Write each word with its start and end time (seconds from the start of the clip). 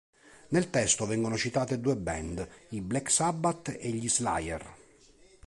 Nel 0.47 0.71
testo 0.71 1.05
vengono 1.05 1.37
citate 1.37 1.79
due 1.79 1.95
band: 1.95 2.47
i 2.69 2.81
Black 2.81 3.11
Sabbath 3.11 3.77
e 3.79 3.89
gli 3.91 4.09
Slayer. 4.09 4.73